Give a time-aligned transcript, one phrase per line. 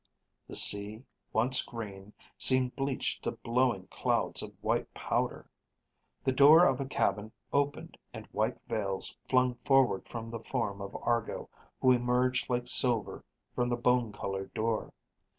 [0.47, 5.47] The sea, once green, seemed bleached to blowing clouds of white powder.
[6.23, 10.97] The door of a cabin opened and white veils flung forward from the form of
[11.03, 14.91] Argo who emerged like silver from the bone colored door.